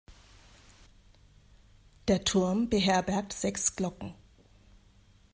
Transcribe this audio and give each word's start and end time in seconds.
Der 2.07 2.23
Turm 2.23 2.69
beherbergt 2.69 3.33
sechs 3.33 3.75
Glocken. 3.75 4.15